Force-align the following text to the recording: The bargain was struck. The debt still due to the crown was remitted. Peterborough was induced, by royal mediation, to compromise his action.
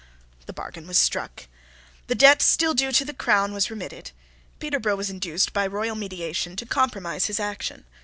The 0.47 0.51
bargain 0.53 0.87
was 0.87 0.97
struck. 0.97 1.45
The 2.07 2.15
debt 2.15 2.41
still 2.41 2.73
due 2.73 2.91
to 2.91 3.05
the 3.05 3.13
crown 3.13 3.53
was 3.53 3.69
remitted. 3.69 4.09
Peterborough 4.57 4.95
was 4.95 5.11
induced, 5.11 5.53
by 5.53 5.67
royal 5.67 5.93
mediation, 5.93 6.55
to 6.55 6.65
compromise 6.65 7.25
his 7.25 7.39
action. 7.39 7.85